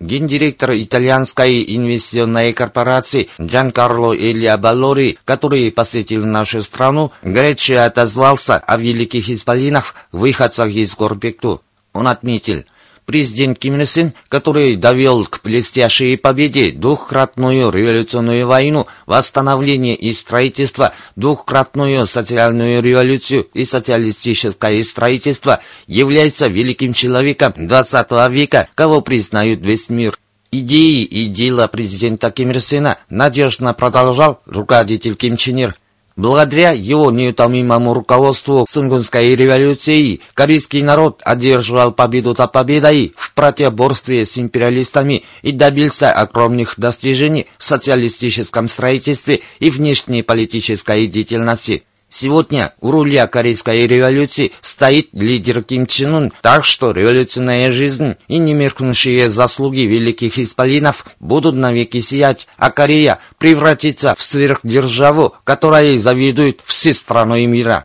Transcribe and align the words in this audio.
Гендиректор 0.00 0.70
итальянской 0.72 1.62
инвестиционной 1.76 2.54
корпорации 2.54 3.28
Джан 3.38 3.70
Карло 3.70 4.16
Илья 4.16 4.56
Баллори, 4.56 5.18
который 5.26 5.70
посетил 5.70 6.24
нашу 6.24 6.62
страну, 6.62 7.12
горячо 7.22 7.82
отозвался 7.82 8.56
о 8.56 8.78
великих 8.78 9.28
исполинах, 9.28 9.94
выходцах 10.10 10.70
из 10.70 10.96
Горбекту. 10.96 11.62
Он 11.92 12.08
отметил– 12.08 12.64
президент 13.10 13.58
Ким 13.58 13.74
Ир 13.74 13.86
Сен, 13.86 14.14
который 14.28 14.76
довел 14.76 15.26
к 15.26 15.40
блестящей 15.42 16.16
победе 16.16 16.70
двухкратную 16.70 17.72
революционную 17.72 18.46
войну, 18.46 18.86
восстановление 19.04 19.96
и 19.96 20.12
строительство, 20.12 20.94
двухкратную 21.16 22.06
социальную 22.06 22.80
революцию 22.80 23.48
и 23.52 23.64
социалистическое 23.64 24.84
строительство, 24.84 25.58
является 25.88 26.46
великим 26.46 26.92
человеком 26.92 27.52
20 27.56 28.30
века, 28.30 28.68
кого 28.76 29.00
признают 29.00 29.66
весь 29.66 29.88
мир. 29.88 30.16
Идеи 30.52 31.02
и 31.02 31.24
дела 31.24 31.66
президента 31.66 32.30
Ким 32.30 32.52
Ир 32.52 32.60
Сена 32.60 32.98
надежно 33.08 33.74
продолжал 33.74 34.40
руководитель 34.46 35.16
Ким 35.16 35.36
Чен 35.36 35.58
Ир. 35.58 35.74
Благодаря 36.20 36.72
его 36.72 37.10
неутомимому 37.10 37.94
руководству 37.94 38.66
Сунгунской 38.68 39.34
революцией, 39.34 40.20
корейский 40.34 40.82
народ 40.82 41.22
одерживал 41.24 41.92
победу 41.92 42.34
за 42.36 42.46
победой 42.46 43.14
в 43.16 43.32
противоборстве 43.32 44.26
с 44.26 44.36
империалистами 44.36 45.24
и 45.40 45.52
добился 45.52 46.12
огромных 46.12 46.74
достижений 46.76 47.46
в 47.56 47.64
социалистическом 47.64 48.68
строительстве 48.68 49.40
и 49.60 49.70
внешней 49.70 50.22
политической 50.22 51.06
деятельности. 51.06 51.84
Сегодня 52.12 52.74
у 52.80 52.90
руля 52.90 53.28
Корейской 53.28 53.86
революции 53.86 54.50
стоит 54.60 55.10
лидер 55.12 55.62
Ким 55.62 55.86
Чен 55.86 56.14
Ун, 56.14 56.32
так 56.42 56.64
что 56.64 56.90
революционная 56.90 57.70
жизнь 57.70 58.16
и 58.26 58.38
немеркнущие 58.38 59.30
заслуги 59.30 59.82
великих 59.82 60.36
исполинов 60.38 61.06
будут 61.20 61.54
навеки 61.54 62.00
сиять, 62.00 62.48
а 62.56 62.72
Корея 62.72 63.20
превратится 63.38 64.16
в 64.18 64.22
сверхдержаву, 64.22 65.34
которой 65.44 65.98
завидуют 65.98 66.60
все 66.64 66.92
страны 66.94 67.46
мира. 67.46 67.84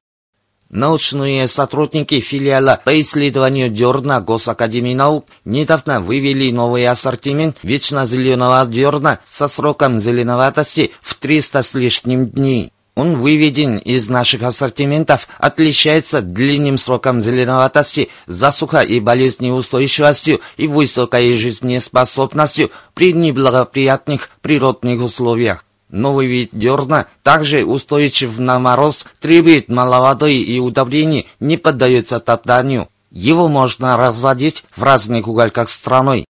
Научные 0.72 1.48
сотрудники 1.48 2.20
филиала 2.20 2.82
по 2.84 3.00
исследованию 3.00 3.70
дерна 3.70 4.22
Госакадемии 4.22 4.96
наук 4.96 5.28
недавно 5.46 6.02
вывели 6.02 6.52
новый 6.52 6.88
ассортимент 6.88 7.58
вечно 7.62 8.08
зеленого 8.08 8.66
дерна 8.66 9.20
со 9.24 9.48
сроком 9.48 10.00
зеленоватости 10.00 10.92
в 11.02 11.14
300 11.14 11.62
с 11.62 11.74
лишним 11.76 12.28
дней. 12.28 12.72
Он 12.96 13.18
выведен 13.18 13.78
из 13.78 14.08
наших 14.08 14.44
ассортиментов, 14.44 15.28
отличается 15.38 16.22
длинным 16.22 16.78
сроком 16.78 17.22
зеленоватости, 17.22 18.10
засуха 18.26 18.80
и 18.80 19.02
болезнеустойчивостью 19.02 20.40
и 20.56 20.68
высокой 20.68 21.34
жизнеспособностью 21.34 22.72
при 22.94 23.12
неблагоприятных 23.12 24.30
природных 24.42 25.02
условиях. 25.04 25.66
Новый 25.90 26.28
вид 26.28 26.50
дерна 26.54 27.08
также 27.22 27.66
устойчив 27.66 28.40
на 28.40 28.60
мороз, 28.60 29.06
требует 29.20 29.70
мало 29.70 30.00
воды 30.00 30.42
и 30.42 30.60
удобрений, 30.60 31.28
не 31.42 31.58
поддается 31.58 32.22
топтанию. 32.22 32.88
Его 33.12 33.50
можно 33.50 33.98
разводить 33.98 34.64
в 34.76 34.84
разных 34.84 35.28
уголках 35.28 35.70
страны. 35.70 36.26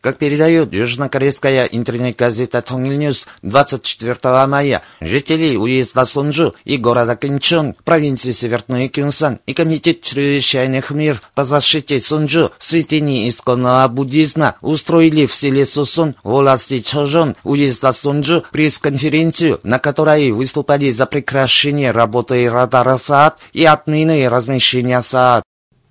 Как 0.00 0.16
передает 0.18 0.72
южнокорейская 0.72 1.64
интернет-газета 1.64 2.62
«Тонгильньюз» 2.62 3.26
24 3.42 4.46
мая, 4.46 4.82
жители 5.00 5.56
уезда 5.56 6.04
Сунжу 6.04 6.54
и 6.64 6.76
города 6.76 7.16
Кинчон, 7.16 7.74
провинции 7.82 8.30
Северный 8.30 8.88
Кюнсан 8.88 9.40
и 9.46 9.54
Комитет 9.54 10.02
чрезвычайных 10.02 10.92
мир 10.92 11.20
по 11.34 11.42
защите 11.42 12.00
Сунжу, 12.00 12.52
святыни 12.58 13.28
исконного 13.28 13.88
буддизма, 13.88 14.54
устроили 14.60 15.26
в 15.26 15.34
селе 15.34 15.66
Сусун, 15.66 16.14
власти 16.22 16.78
Чожон, 16.78 17.34
уезда 17.42 17.92
Сунжу, 17.92 18.44
пресс-конференцию, 18.52 19.58
на 19.64 19.80
которой 19.80 20.30
выступали 20.30 20.90
за 20.90 21.06
прекращение 21.06 21.90
работы 21.90 22.48
радара 22.48 22.98
СААД 22.98 23.38
и 23.52 23.64
отмены 23.64 24.28
размещения 24.28 25.00
СААД. 25.00 25.42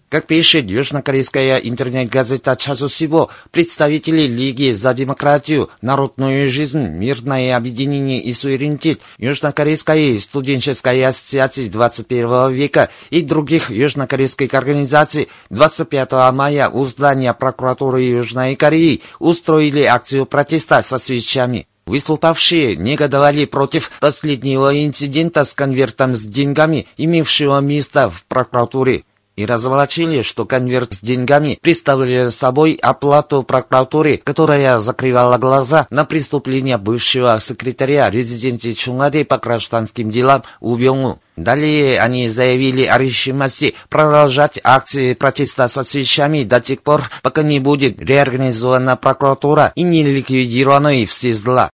Как 0.10 0.26
пишет 0.26 0.70
южнокорейская 0.70 1.58
интернет-газета 1.58 2.56
Часусибо, 2.56 3.28
представители 3.52 4.22
Лиги 4.22 4.72
за 4.72 4.94
демократию, 4.94 5.70
народную 5.82 6.50
жизнь, 6.50 6.88
мирное 6.88 7.58
объединение 7.58 8.22
и 8.22 8.32
суверенитет 8.32 9.02
Южнокорейской 9.18 10.18
студенческой 10.22 11.04
ассоциации 11.04 11.68
21 11.68 12.54
века 12.54 12.90
и 13.10 13.22
других 13.22 13.70
южнокорейских 13.70 14.54
организаций 14.54 15.28
25 15.50 16.14
мая 16.32 16.70
у 16.70 16.86
здания 16.86 17.34
прокуратуры 17.34 18.00
Южной 18.00 18.56
Кореи 18.56 19.02
устроили 19.20 19.84
акцию 19.84 20.26
протеста 20.26 20.82
со 20.84 21.00
свечами. 21.00 21.68
Выступавшие 21.86 22.78
негодовали 22.78 23.44
против 23.44 23.92
последнего 24.00 24.86
инцидента 24.86 25.44
с 25.44 25.54
конвертом 25.54 26.16
с 26.16 26.22
деньгами, 26.22 26.88
имевшего 26.96 27.60
место 27.60 28.10
в 28.10 28.24
прокуратуре 28.24 29.04
и 29.38 29.46
разоблачили, 29.46 30.24
что 30.24 30.46
конверт 30.46 30.96
с 30.96 31.00
деньгами 31.00 31.58
представляли 31.62 32.30
собой 32.30 32.74
оплату 32.82 33.44
прокуратуры, 33.44 34.18
которая 34.18 34.80
закрывала 34.80 35.38
глаза 35.38 35.88
на 35.90 36.04
преступления 36.04 36.78
бывшего 36.78 37.40
секретаря 37.40 38.10
резиденции 38.10 38.74
Чунгаде 38.74 39.24
по 39.24 39.38
гражданским 39.38 40.10
делам 40.10 40.44
Убёнгу. 40.60 41.20
Далее 41.38 42.02
они 42.02 42.28
заявили 42.28 42.84
о 42.84 42.98
решимости 42.98 43.76
продолжать 43.90 44.60
акции 44.64 45.14
протеста 45.14 45.68
со 45.68 45.84
свечами 45.84 46.44
до 46.44 46.60
тех 46.60 46.82
пор, 46.82 47.04
пока 47.22 47.44
не 47.44 47.60
будет 47.60 48.02
реорганизована 48.02 48.98
прокуратура 48.98 49.72
и 49.76 49.84
не 49.84 50.04
ликвидированы 50.04 51.06
все 51.06 51.36
зла. 51.36 51.70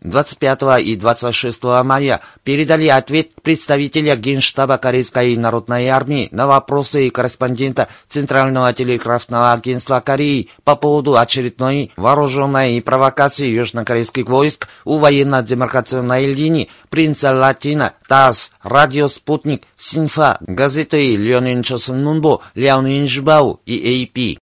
25 0.00 0.80
и 0.82 0.96
26 0.96 1.62
мая 1.84 2.20
передали 2.42 2.88
ответ 2.88 3.34
представителя 3.42 4.16
Генштаба 4.16 4.78
Корейской 4.78 5.36
народной 5.36 5.88
армии 5.88 6.28
на 6.32 6.46
вопросы 6.46 7.10
корреспондента 7.10 7.88
Центрального 8.08 8.72
телеграфного 8.72 9.52
агентства 9.52 10.00
Кореи 10.00 10.48
по 10.64 10.76
поводу 10.76 11.16
очередной 11.16 11.92
вооруженной 11.96 12.80
провокации 12.82 13.46
южнокорейских 13.48 14.26
войск 14.28 14.68
у 14.84 14.98
военно-демаркационной 14.98 16.32
линии 16.34 16.68
Принца 16.88 17.32
Латина, 17.32 17.94
ТАСС, 18.08 18.52
Радио 18.62 19.08
Спутник, 19.08 19.64
Синфа, 19.76 20.38
газеты 20.40 21.16
Леонин 21.16 21.62
Чосунмунбо, 21.62 22.40
Ляонин 22.54 23.06
Жбау 23.06 23.60
и 23.66 24.04
AP. 24.04 24.38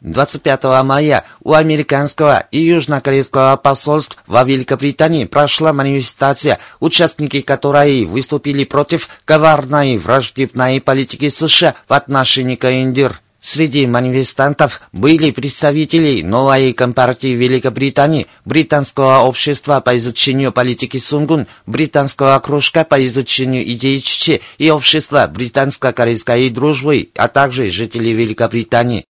25 0.00 0.64
мая 0.84 1.24
у 1.42 1.52
американского 1.52 2.46
и 2.50 2.60
южнокорейского 2.60 3.56
посольств 3.56 4.16
во 4.26 4.44
Великобритании 4.44 5.24
прошла 5.24 5.72
манифестация, 5.72 6.58
участники 6.80 7.42
которой 7.42 8.04
выступили 8.04 8.64
против 8.64 9.08
коварной 9.24 9.98
враждебной 9.98 10.80
политики 10.80 11.28
США 11.28 11.74
в 11.88 11.92
отношении 11.92 12.56
КНДР. 12.56 13.20
Среди 13.42 13.86
манифестантов 13.86 14.82
были 14.92 15.30
представители 15.30 16.20
новой 16.20 16.74
компартии 16.74 17.28
Великобритании, 17.28 18.26
британского 18.44 19.20
общества 19.20 19.80
по 19.80 19.96
изучению 19.96 20.52
политики 20.52 20.98
Сунгун, 20.98 21.46
британского 21.64 22.38
кружка 22.40 22.84
по 22.84 23.04
изучению 23.06 23.64
идей 23.70 23.98
Чичи 24.00 24.42
и 24.58 24.70
общества 24.70 25.26
британско-корейской 25.26 26.50
дружбы, 26.50 27.10
а 27.16 27.28
также 27.28 27.70
жители 27.70 28.10
Великобритании. 28.10 29.06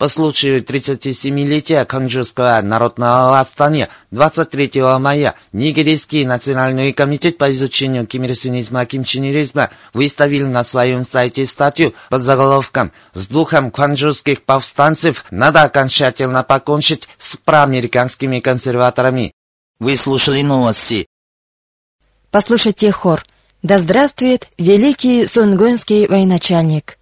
По 0.00 0.08
случаю 0.08 0.62
37-летия 0.64 1.84
Канжурского 1.84 2.62
народного 2.62 3.32
восстания 3.32 3.90
23 4.12 4.82
мая 4.98 5.34
Нигерийский 5.52 6.24
национальный 6.24 6.94
комитет 6.94 7.36
по 7.36 7.52
изучению 7.52 8.06
кимирсинизма 8.06 8.84
и 8.84 8.86
кимчинеризма 8.86 9.68
выставил 9.92 10.48
на 10.48 10.64
своем 10.64 11.04
сайте 11.04 11.44
статью 11.44 11.92
под 12.08 12.22
заголовком 12.22 12.92
«С 13.12 13.26
духом 13.26 13.70
канжурских 13.70 14.40
повстанцев 14.42 15.26
надо 15.30 15.64
окончательно 15.64 16.44
покончить 16.44 17.06
с 17.18 17.36
проамериканскими 17.36 18.40
консерваторами». 18.40 19.34
Вы 19.80 19.96
слушали 19.96 20.40
новости. 20.40 21.08
Послушайте 22.30 22.90
хор. 22.90 23.22
Да 23.62 23.78
здравствует 23.78 24.48
великий 24.56 25.26
сунгунский 25.26 26.06
военачальник. 26.06 26.96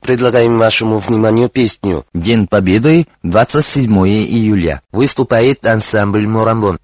Предлагаем 0.00 0.58
вашему 0.58 0.98
вниманию 0.98 1.48
песню. 1.48 2.04
День 2.14 2.46
Победы, 2.46 3.06
27 3.22 3.92
июля. 4.08 4.82
Выступает 4.92 5.66
ансамбль 5.66 6.26
«Морамбон». 6.26 6.78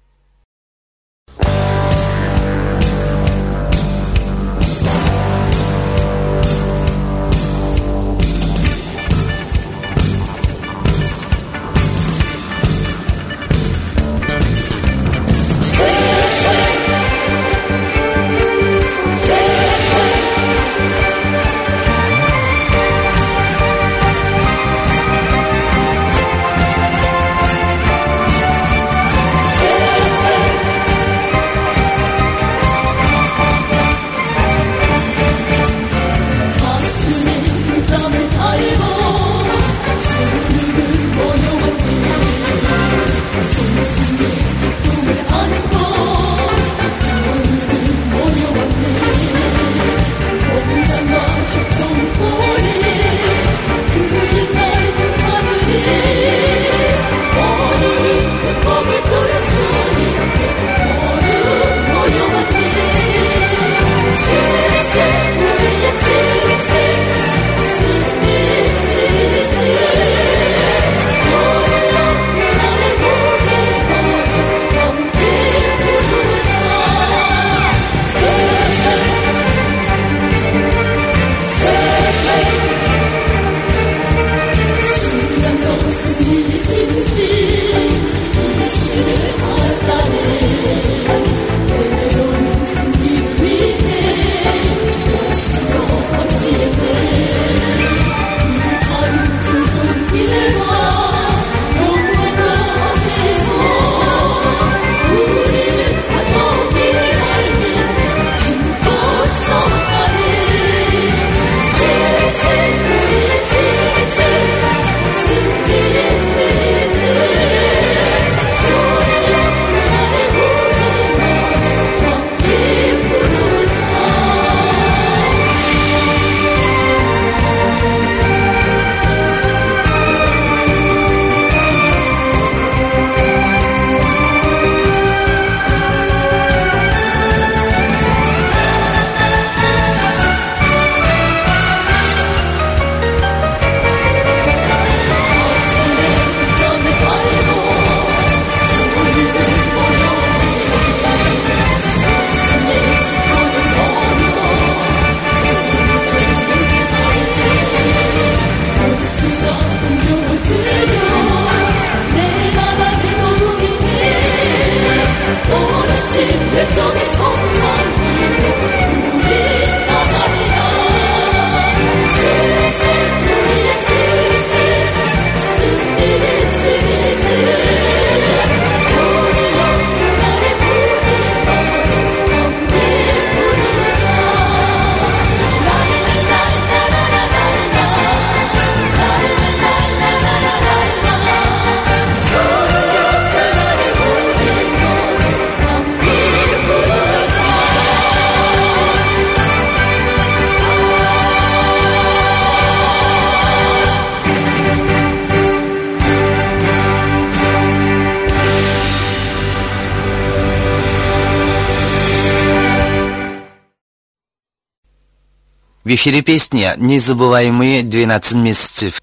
В 215.86 215.88
эфире 215.94 216.22
песня 216.22 216.74
«Незабываемые 216.76 217.82
12 217.82 218.34
месяцев». 218.36 219.00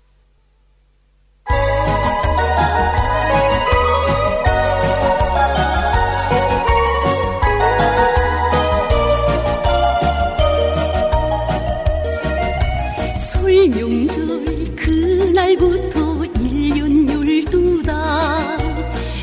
설명절 13.18 14.76
그날부터 14.76 16.00
1년 16.22 17.10
12달 17.10 17.90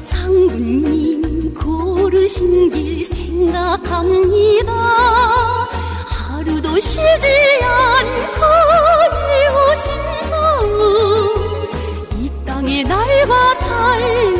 장군님 0.04 1.54
고르신 1.54 2.70
길 2.70 3.04
생각합니다 3.04 4.72
쉬지 6.81 6.99
않고 7.63 8.41
이오신 9.37 9.85
저이 12.17 12.31
땅의 12.45 12.83
날과 12.85 13.59
달로 13.59 14.30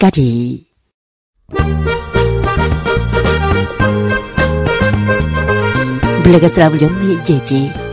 끝까지. 0.00 0.66
블랙에스 6.24 6.58
라블리온 6.58 7.10
이제지. 7.12 7.89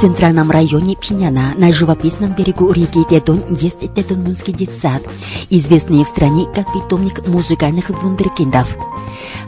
В 0.00 0.02
центральном 0.02 0.50
районе 0.50 0.96
Пиняна 0.96 1.52
на 1.58 1.74
живописном 1.74 2.34
берегу 2.34 2.72
реки 2.72 3.04
Тедон 3.04 3.42
есть 3.50 3.80
Тедонмунский 3.92 4.54
детсад, 4.54 5.02
известный 5.50 6.04
в 6.04 6.08
стране 6.08 6.46
как 6.54 6.72
питомник 6.72 7.28
музыкальных 7.28 7.90
вундеркиндов. 7.90 8.74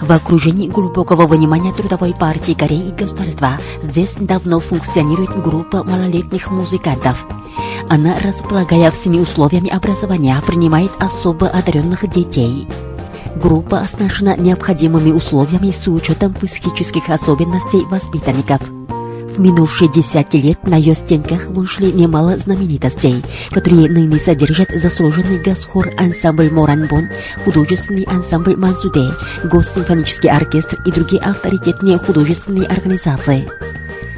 В 0.03 0.13
окружении 0.13 0.69
глубокого 0.69 1.27
внимания 1.27 1.73
Трудовой 1.73 2.13
партии 2.13 2.53
Кореи 2.53 2.89
и 2.89 2.93
государства 2.93 3.53
здесь 3.83 4.13
давно 4.21 4.61
функционирует 4.61 5.31
группа 5.43 5.85
малолетних 5.85 6.51
музыкантов. 6.51 7.27
Она, 7.89 8.19
располагая 8.23 8.91
всеми 8.91 9.21
условиями 9.21 9.71
образования, 9.71 10.37
принимает 10.47 10.91
особо 10.99 11.49
одаренных 11.49 12.07
детей. 12.11 12.69
Группа 13.37 13.79
оснащена 13.79 14.37
необходимыми 14.37 15.13
условиями 15.13 15.71
с 15.71 15.89
учетом 15.89 16.35
психических 16.35 17.09
особенностей 17.09 17.87
воспитанников– 17.87 18.61
в 19.37 19.41
минувшие 19.41 19.91
десятки 19.91 20.37
лет 20.37 20.67
на 20.67 20.77
ее 20.77 20.95
стенках 20.95 21.47
вышли 21.49 21.91
немало 21.91 22.37
знаменитостей, 22.37 23.23
которые 23.51 23.89
ныне 23.89 24.19
содержат 24.19 24.71
заслуженный 24.71 25.39
госхор 25.43 25.91
ансамбль 25.97 26.51
Моранбон, 26.51 27.09
художественный 27.45 28.05
ансамбль 28.05 28.57
Мансуде, 28.57 29.11
госсимфонический 29.45 30.31
оркестр 30.31 30.83
и 30.85 30.93
другие 30.93 31.23
авторитетные 31.23 31.99
художественные 31.99 32.67
организации. 32.67 33.49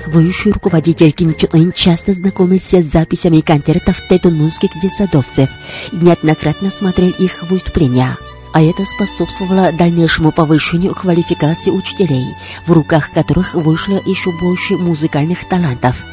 Высший 0.07 0.53
руководитель 0.53 1.13
Ким 1.13 1.35
Чун 1.35 1.51
Ын 1.53 1.73
часто 1.73 2.13
знакомился 2.13 2.83
с 2.83 2.87
записями 2.87 3.41
концертов 3.41 4.03
тетунмунских 4.09 4.71
детсадовцев 4.81 5.49
и 5.93 5.97
неоднократно 5.97 6.71
смотрел 6.71 7.11
их 7.11 7.43
выступления 7.43 8.17
а 8.55 8.63
это 8.63 8.85
способствовало 8.85 9.73
дальнейшему 9.73 10.31
повышению 10.31 10.95
квалификации 10.95 11.73
учителей, 11.73 12.37
в 12.67 12.73
руках 12.73 13.11
которых 13.11 13.55
вышло 13.55 14.01
еще 14.07 14.31
больше 14.31 14.77
музыкальных 14.77 15.49
талантов. 15.49 16.05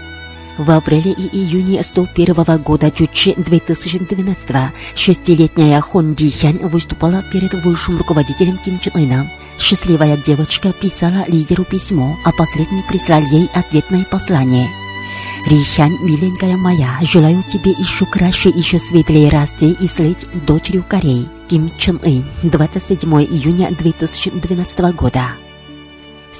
В 0.57 0.69
апреле 0.71 1.11
и 1.11 1.27
июне 1.37 1.83
101 1.83 2.61
года 2.63 2.89
Чучи 2.89 3.35
2012 3.37 4.73
шестилетняя 4.95 5.79
Хон 5.81 6.15
Дихян 6.15 6.57
выступала 6.57 7.23
перед 7.31 7.53
высшим 7.63 7.97
руководителем 7.97 8.57
Ким 8.57 8.79
Чен 8.79 8.93
Ыном. 8.95 9.29
Счастливая 9.59 10.17
девочка 10.17 10.73
писала 10.73 11.25
лидеру 11.27 11.63
письмо, 11.63 12.17
а 12.25 12.31
последний 12.31 12.83
прислал 12.89 13.21
ей 13.21 13.49
ответное 13.53 14.03
послание– 14.03 14.67
Рихань, 15.45 15.97
миленькая 16.01 16.55
моя, 16.55 16.99
желаю 17.01 17.43
тебе 17.43 17.71
еще 17.71 18.05
краше, 18.05 18.49
еще 18.49 18.77
светлее 18.77 19.29
расти 19.29 19.71
и 19.71 19.87
слыть 19.87 20.27
дочерью 20.45 20.85
Кореи. 20.87 21.27
Ким 21.50 21.70
Чен 21.78 22.00
Ын, 22.02 22.24
27 22.42 23.10
июня 23.24 23.70
2012 23.70 24.78
года. 24.94 25.22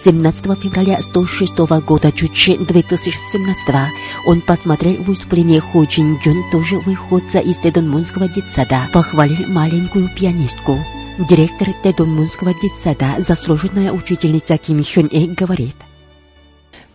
17 0.04 0.44
февраля 0.60 1.00
106 1.00 1.58
года 1.84 2.12
Чучи 2.12 2.56
2017 2.56 3.92
он 4.26 4.40
посмотрел 4.40 5.02
выступление 5.02 5.60
Хо 5.60 5.84
Чин 5.84 6.18
Джун, 6.22 6.42
тоже 6.52 6.78
выходца 6.78 7.38
из 7.40 7.56
Тедонмунского 7.56 8.28
детсада, 8.28 8.88
похвалил 8.92 9.48
маленькую 9.48 10.08
пианистку. 10.14 10.78
Директор 11.28 11.68
Тедонмунского 11.82 12.54
детсада, 12.54 13.16
заслуженная 13.18 13.92
учительница 13.92 14.58
Ким 14.58 14.84
Хён 14.84 15.08
Э 15.10 15.26
говорит – 15.26 15.86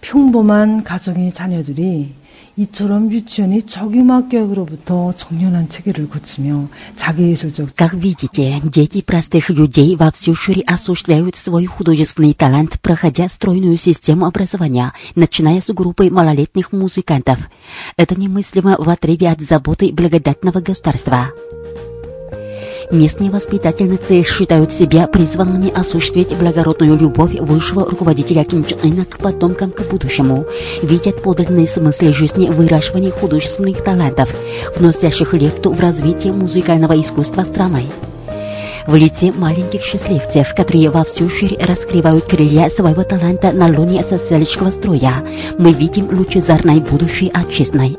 평범한 0.02 0.84
가정의 0.84 1.32
자녀들이 1.32 2.14
이처럼 2.58 3.12
유치원이 3.12 3.64
적임학교로부터 3.64 5.14
정연한 5.14 5.70
체계를 5.70 6.10
거치며 6.10 6.68
자기예술적 6.96 7.76
Как 7.76 7.94
видите, 7.96 8.60
дети 8.64 9.02
простых 9.02 9.50
людей 9.50 9.96
во 9.96 10.12
всю 10.12 10.36
шире 10.36 10.62
осуществляют 10.64 11.36
свой 11.36 11.66
художественный 11.66 12.34
талант, 12.34 12.80
проходя 12.82 13.30
стройную 13.30 13.78
систему 13.78 14.26
образования, 14.26 14.94
начиная 15.16 15.62
с 15.62 15.74
группы 15.74 16.10
малолетних 16.10 16.74
музыкантов. 16.74 17.40
Это 17.96 18.20
немыслимо 18.20 18.76
в 18.78 18.90
отрыве 18.90 19.30
от 19.30 19.42
заботы 19.42 19.92
благодатного 19.92 20.60
государства. 20.60 21.32
Местные 22.91 23.31
воспитательницы 23.31 24.23
считают 24.23 24.73
себя 24.73 25.07
призванными 25.09 25.73
осуществить 25.73 26.37
благородную 26.37 26.97
любовь 26.97 27.35
высшего 27.41 27.89
руководителя 27.91 28.45
Ким 28.45 28.65
Чен 28.65 28.79
Ына 28.83 29.05
к 29.05 29.19
потомкам 29.19 29.73
к 29.73 29.83
будущему, 29.91 30.47
видят 30.83 31.23
подлинный 31.23 31.67
смысл 31.67 32.07
жизни 32.07 32.49
выращивания 32.49 33.11
художественных 33.11 33.83
талантов, 33.83 34.31
вносящих 34.77 35.35
лепту 35.35 35.73
в 35.73 35.81
развитие 35.81 36.33
музыкального 36.33 37.01
искусства 37.01 37.43
страны 37.43 37.85
в 38.87 38.95
лице 38.95 39.33
маленьких 39.33 39.83
счастливцев, 39.83 40.55
которые 40.55 40.91
во 40.91 41.05
всю 41.05 41.29
ширь 41.29 41.59
раскрывают 41.61 42.25
крылья 42.25 42.71
своего 42.71 43.03
таланта 43.03 43.53
на 43.53 43.67
луне 43.67 44.05
социалистического 44.05 44.71
строя, 44.71 45.15
мы 45.59 45.73
видим 45.73 46.09
лучезарное 46.17 46.81
будущее 46.81 47.31
отчизной. 47.33 47.97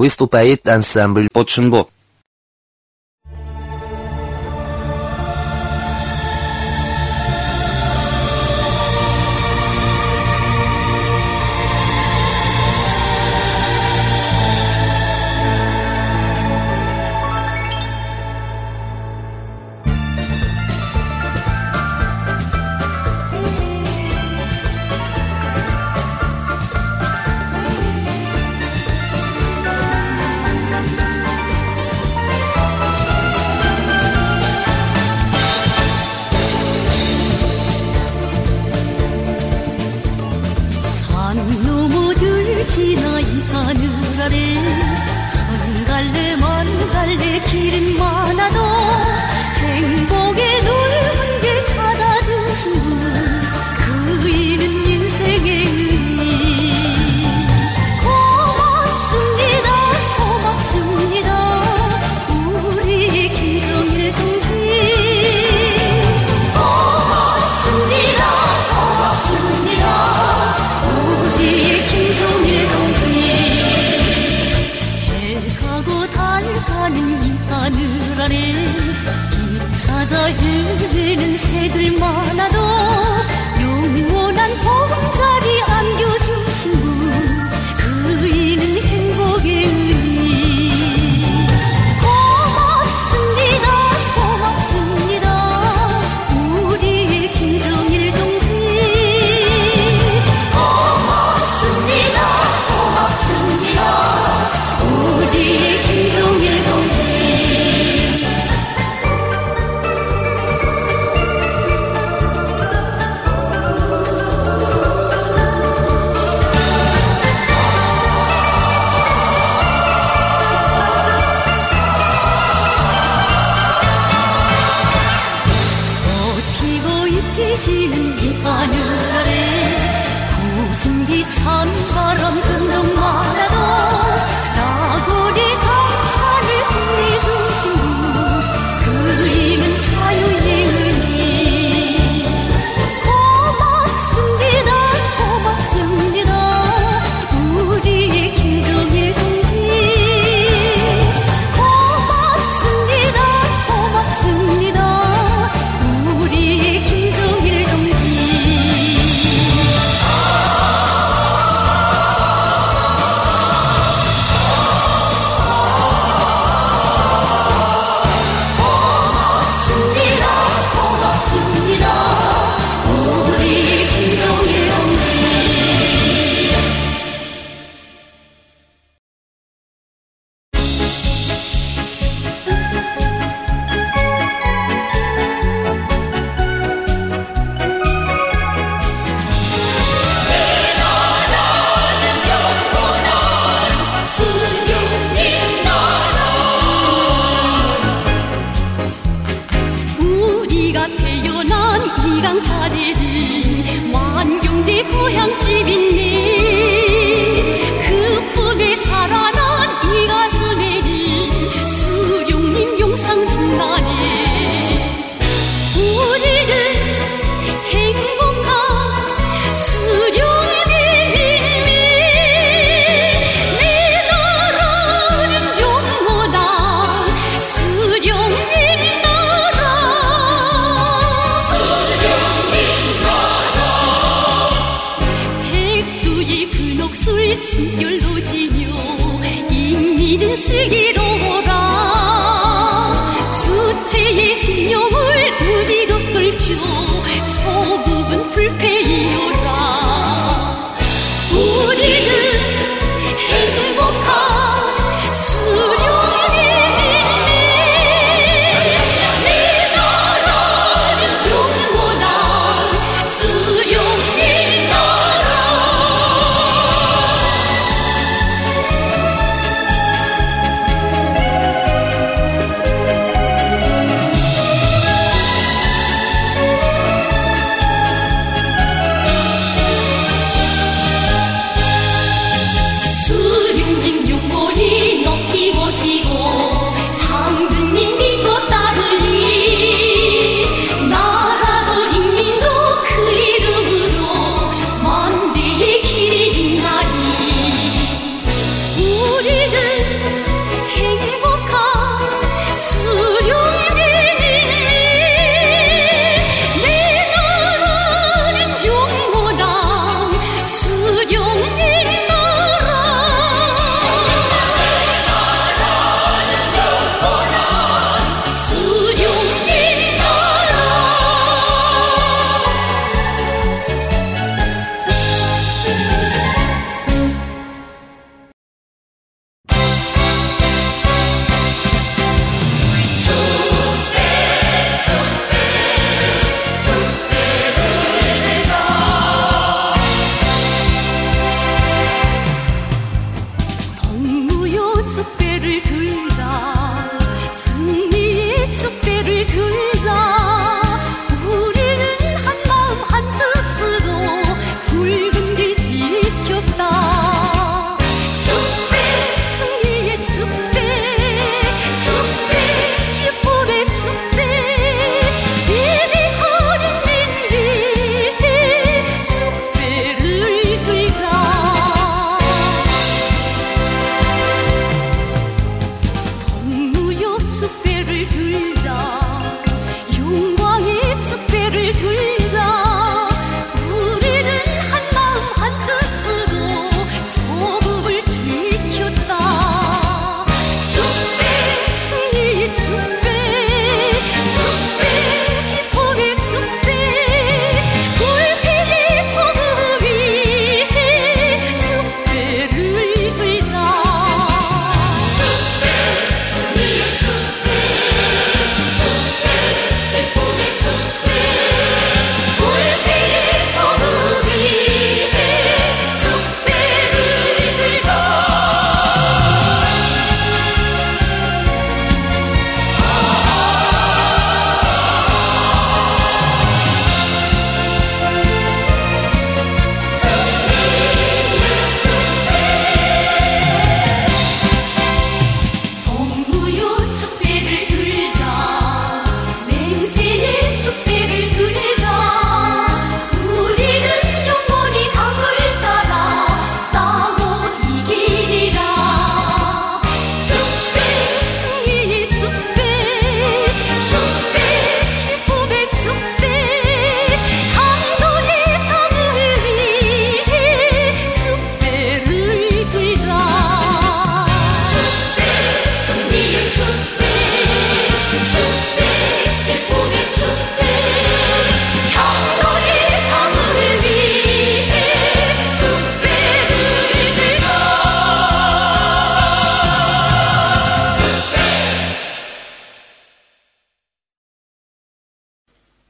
Выступает 0.00 0.66
ансамбль 0.66 1.28
Подшинбо. 1.30 1.86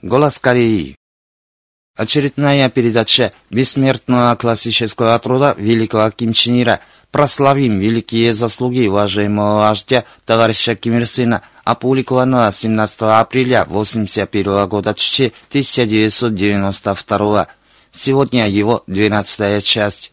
Голос 0.03 0.39
Кореи. 0.39 0.97
Очередная 1.95 2.71
передача 2.71 3.35
бессмертного 3.51 4.35
классического 4.35 5.19
труда 5.19 5.55
великого 5.59 6.11
Ким 6.11 6.33
Чен 6.33 6.63
Ира. 6.63 6.81
Прославим 7.11 7.79
великие 7.79 8.33
заслуги 8.33 8.87
уважаемого 8.87 9.59
вождя 9.59 10.05
товарища 10.25 10.75
Ким 10.75 10.97
Ир 10.97 11.07
Сына, 11.07 11.43
опубликованного 11.65 12.51
17 12.51 13.03
апреля 13.03 13.61
1981 13.63 14.69
года 14.69 14.91
1992. 14.91 17.49
Сегодня 17.93 18.49
его 18.49 18.83
12 18.87 19.63
часть. 19.63 20.13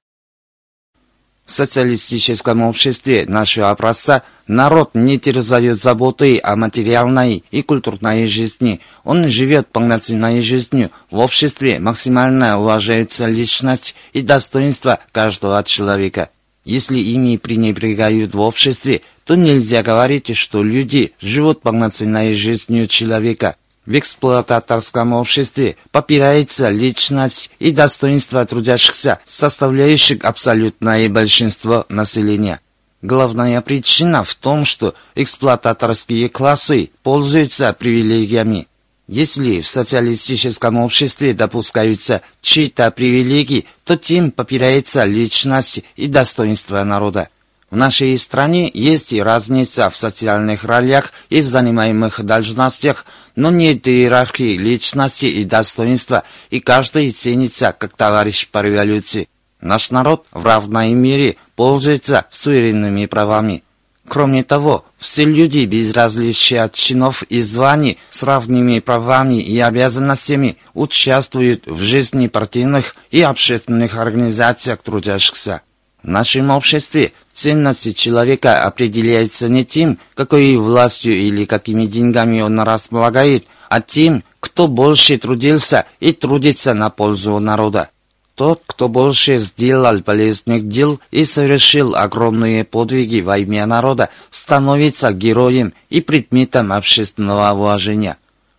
В 1.47 1.51
социалистическом 1.53 2.62
обществе 2.62 3.25
нашего 3.25 3.69
образца 3.69 4.23
народ 4.47 4.89
не 4.95 5.17
терзает 5.17 5.79
заботой 5.79 6.36
о 6.36 6.57
материальной 6.57 7.45
и 7.51 7.62
культурной 7.62 8.27
жизни. 8.27 8.81
Он 9.05 9.29
живет 9.29 9.69
полноценной 9.69 10.41
жизнью. 10.41 10.91
В 11.10 11.19
обществе 11.19 11.79
максимально 11.79 12.60
уважаются 12.60 13.27
личность 13.27 13.95
и 14.12 14.21
достоинство 14.21 14.99
каждого 15.13 15.63
человека. 15.63 16.31
Если 16.65 16.99
ими 16.99 17.38
пренебрегают 17.38 18.36
в 18.36 18.41
обществе, 18.41 19.01
то 19.23 19.36
нельзя 19.36 19.83
говорить, 19.83 20.36
что 20.36 20.62
люди 20.62 21.13
живут 21.21 21.62
полноценной 21.62 22.36
жизнью 22.36 22.88
человека– 22.88 23.55
в 23.88 23.97
эксплуататорском 23.97 25.13
обществе 25.13 25.78
попирается 25.91 26.69
личность 26.69 27.50
и 27.58 27.71
достоинство 27.71 28.45
трудящихся, 28.45 29.19
составляющих 29.23 30.23
абсолютное 30.26 31.10
большинство 31.10 31.86
населения. 31.89 32.60
Главная 33.02 33.62
причина 33.62 34.23
в 34.23 34.36
том, 34.36 34.65
что 34.65 34.93
эксплуататорские 35.15 36.30
классы 36.30 36.91
пользуются 37.02 37.73
привилегиями. 37.73 38.67
Если 39.08 39.62
в 39.62 39.67
социалистическом 39.67 40.78
обществе 40.78 41.34
допускаются 41.34 42.21
чьи-то 42.41 42.91
привилегии, 42.91 43.65
то 43.86 43.95
тем 43.95 44.32
попирается 44.32 45.06
личность 45.06 45.82
и 45.95 46.08
достоинство 46.08 46.84
народа. 46.84 47.30
В 47.69 47.75
нашей 47.75 48.17
стране 48.17 48.71
есть 48.73 49.12
разница 49.13 49.89
в 49.89 49.97
социальных 49.97 50.63
ролях 50.63 51.12
и 51.30 51.41
занимаемых 51.41 52.23
должностях, 52.23 53.06
но 53.36 53.51
нет 53.51 53.88
иерархии 53.89 54.56
личности 54.56 55.25
и 55.25 55.43
достоинства, 55.43 56.23
и 56.49 56.62
каждый 56.62 57.12
ценится 57.12 57.75
как 57.77 57.93
товарищ 57.93 58.47
по 58.47 58.62
революции. 58.62 59.27
Наш 59.60 59.91
народ 59.91 60.25
в 60.32 60.45
равной 60.45 60.93
мере 60.93 61.36
пользуется 61.56 62.25
суверенными 62.30 63.06
правами. 63.06 63.63
Кроме 64.08 64.45
того, 64.45 64.86
все 64.97 65.25
люди 65.25 65.65
без 65.65 65.91
различия 65.91 66.62
от 66.62 66.73
чинов 66.73 67.23
и 67.23 67.41
званий 67.41 67.97
с 68.10 68.23
равными 68.23 68.80
правами 68.80 69.41
и 69.41 69.60
обязанностями 69.60 70.58
участвуют 70.73 71.67
в 71.67 71.82
жизни 71.82 72.27
партийных 72.27 72.95
и 73.12 73.21
общественных 73.21 73.97
организациях 73.97 74.80
трудящихся. 74.82 75.63
В 76.08 76.10
нашем 76.10 76.52
обществе 76.52 77.12
ценность 77.34 77.98
человека 77.98 78.63
определяется 78.63 79.50
не 79.50 79.65
тем, 79.65 80.00
какой 80.15 80.56
властью 80.56 81.17
или 81.17 81.43
какими 81.43 81.86
деньгами 81.86 82.39
он 82.39 82.62
располагает, 82.62 83.43
а 83.67 83.82
тем, 83.82 84.24
кто 84.39 84.70
больше 84.70 85.17
трудился 85.17 85.86
и 86.00 86.13
трудится 86.13 86.74
на 86.74 86.89
пользу 86.89 87.38
народа. 87.39 87.89
Тот, 88.36 88.62
кто 88.65 88.88
больше 88.88 89.39
сделал 89.39 90.02
полезных 90.02 90.70
дел 90.70 91.02
и 91.12 91.26
совершил 91.26 91.93
огромные 91.93 92.63
подвиги 92.63 93.20
во 93.20 93.39
имя 93.39 93.65
народа, 93.65 94.08
становится 94.32 95.12
героем 95.12 95.74
и 95.89 96.00
предметом 96.00 96.72
общественного 96.72 97.52
уважения. 97.52 98.15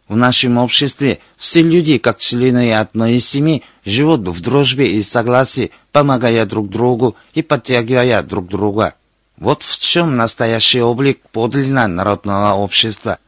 В 0.09 0.17
нашем 0.17 0.57
обществе 0.57 1.19
все 1.37 1.61
люди, 1.61 1.99
как 1.99 2.19
члены 2.19 2.75
одной 2.75 3.21
семьи, 3.21 3.63
живут 3.85 4.27
в 4.27 4.41
дружбе 4.41 4.91
и 4.93 5.03
согласии, 5.03 5.71
помогая 5.93 6.47
друг 6.47 6.71
другу 6.71 7.15
и 7.35 7.43
подтягивая 7.43 8.23
друг 8.23 8.49
друга. 8.49 8.95
Вот 9.37 9.63
в 9.63 9.79
чем 9.79 10.17
настоящий 10.17 10.81
облик 10.81 11.21
подлинно 11.31 11.87
народного 11.87 12.55
общества. 12.55 13.19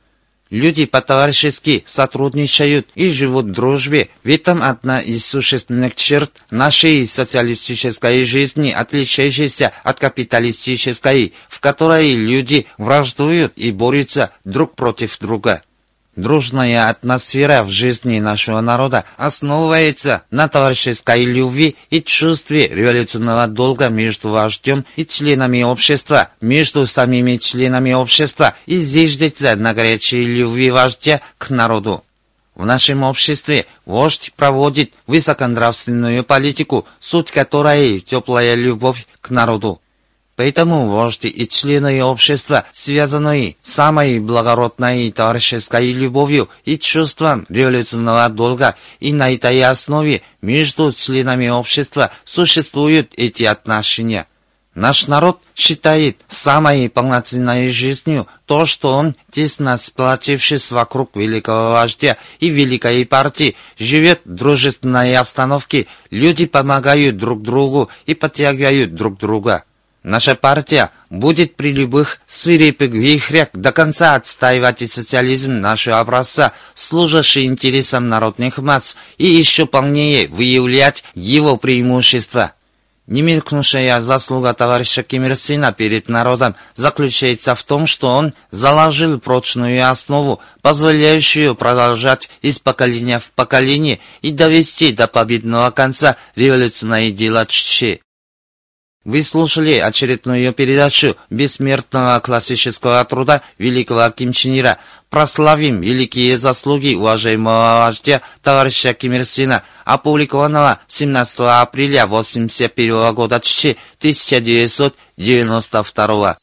Люди 0.49 0.87
по-товарищески 0.87 1.85
сотрудничают 1.87 2.89
и 2.97 3.11
живут 3.11 3.45
в 3.45 3.53
дружбе. 3.53 4.09
В 4.25 4.29
этом 4.29 4.63
одна 4.63 5.01
из 5.01 5.25
существенных 5.25 5.95
черт 5.95 6.33
нашей 6.51 7.07
социалистической 7.07 8.25
жизни, 8.25 8.73
отличающейся 8.73 9.71
от 9.85 10.01
капиталистической, 10.01 11.35
в 11.49 11.61
которой 11.61 12.15
люди 12.15 12.67
враждуют 12.79 13.53
и 13.55 13.71
борются 13.71 14.31
друг 14.45 14.75
против 14.75 15.17
друга. 15.21 15.63
Дружная 16.21 16.91
атмосфера 16.91 17.65
в 17.65 17.71
жизни 17.71 18.21
нашего 18.21 18.61
народа 18.61 19.07
основывается 19.17 20.23
на 20.31 20.49
товарищеской 20.49 21.25
любви 21.25 21.77
и 21.89 22.03
чувстве 22.03 22.69
революционного 22.69 23.47
долга 23.47 23.89
между 23.89 24.29
вождем 24.29 24.85
и 24.97 25.07
членами 25.07 25.63
общества, 25.63 26.29
между 26.43 26.87
самими 26.87 27.39
членами 27.39 27.95
общества 27.95 28.55
и 28.67 28.81
зиждется 28.81 29.57
на 29.57 29.73
горячей 29.73 30.27
любви 30.27 30.71
вождя 30.71 31.23
к 31.39 31.49
народу. 31.49 32.05
В 32.55 32.67
нашем 32.67 33.03
обществе 33.03 33.65
вождь 33.87 34.35
проводит 34.37 34.93
высоконравственную 35.07 36.23
политику, 36.23 36.87
суть 36.99 37.31
которой– 37.31 37.99
теплая 38.07 38.57
любовь 38.57 39.07
к 39.23 39.31
народу. 39.31 39.81
Поэтому 40.41 40.89
вожди 40.89 41.29
и 41.29 41.47
члены 41.47 42.03
общества, 42.03 42.65
связанные 42.73 43.57
самой 43.61 44.21
благородной 44.21 45.13
товарищеской 45.13 45.93
любовью 45.93 46.49
и 46.65 46.79
чувством 46.79 47.45
революционного 47.51 48.27
долга, 48.31 48.75
и 49.01 49.13
на 49.13 49.35
этой 49.35 49.63
основе 49.63 50.23
между 50.41 50.95
членами 50.95 51.49
общества 51.49 52.11
существуют 52.25 53.13
эти 53.19 53.43
отношения. 53.43 54.27
Наш 54.75 55.09
народ 55.09 55.43
считает 55.55 56.17
самой 56.27 56.89
полноценной 56.89 57.69
жизнью 57.69 58.27
то, 58.47 58.65
что 58.65 58.95
он, 58.95 59.17
тесно 59.31 59.77
сплотившись 59.77 60.71
вокруг 60.71 61.17
великого 61.17 61.73
вождя 61.73 62.17
и 62.39 62.49
великой 62.49 63.05
партии, 63.05 63.57
живет 63.79 64.23
в 64.25 64.35
дружественной 64.37 65.15
обстановке, 65.17 65.87
люди 66.11 66.47
помогают 66.47 67.19
друг 67.19 67.43
другу 67.43 67.91
и 68.07 68.15
подтягивают 68.15 68.95
друг 68.95 69.19
друга. 69.19 69.65
Наша 70.03 70.35
партия 70.35 70.91
будет 71.11 71.57
при 71.57 71.73
любых 71.73 72.21
свирепых 72.27 72.91
вихрях 72.91 73.49
до 73.53 73.71
конца 73.71 74.15
отстаивать 74.15 74.91
социализм 74.91 75.61
нашего 75.61 76.01
образца, 76.01 76.53
служащий 76.75 77.45
интересам 77.45 78.09
народных 78.09 78.59
масс, 78.59 78.97
и 79.19 79.27
еще 79.27 79.67
полнее 79.67 80.27
выявлять 80.29 81.05
его 81.15 81.59
преимущества. 81.59 82.55
Немелькнувшая 83.09 84.01
заслуга 84.01 84.55
товарища 84.55 85.03
Ким 85.03 85.25
Ир 85.25 85.37
Сына 85.37 85.73
перед 85.73 86.09
народом 86.09 86.55
заключается 86.77 87.55
в 87.55 87.63
том, 87.65 87.87
что 87.87 88.09
он 88.09 88.35
заложил 88.53 89.19
прочную 89.19 89.91
основу, 89.91 90.41
позволяющую 90.63 91.57
продолжать 91.57 92.31
из 92.41 92.59
поколения 92.59 93.19
в 93.19 93.33
поколение 93.33 93.99
и 94.23 94.31
довести 94.31 94.93
до 94.93 95.09
победного 95.09 95.73
конца 95.73 96.17
революционное 96.37 97.11
дело 97.11 97.45
Ччи. 97.47 98.01
Вы 99.07 99.23
слушали 99.23 99.79
очередную 99.79 100.53
передачу 100.53 101.17
бессмертного 101.31 102.21
классического 102.21 103.03
труда 103.07 103.41
великого 103.57 104.11
Ким 104.11 104.35
Чен 104.35 104.59
Ира. 104.59 104.77
Прославим 105.09 105.81
великие 105.81 106.37
заслуги 106.37 106.95
уважаемого 106.95 107.87
вождя 107.87 108.21
товарища 108.43 108.93
Ким 108.93 109.15
Ир 109.15 109.25
Сина, 109.25 109.63
опубликованного 109.87 110.81
17 110.87 111.41
апреля 111.41 112.05
1981 112.05 113.15
года 113.15 113.37
1992. 113.37 116.37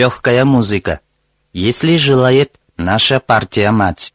Легкая 0.00 0.46
музыка. 0.46 1.00
Если 1.52 1.96
желает 1.96 2.58
наша 2.78 3.20
партия-мать. 3.20 4.14